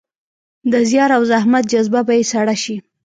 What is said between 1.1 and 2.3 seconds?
او زحمت جذبه به يې